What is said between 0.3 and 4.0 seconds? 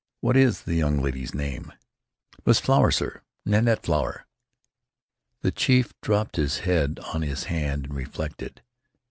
is the young lady's name?" "Miss Flower, sir. Nanette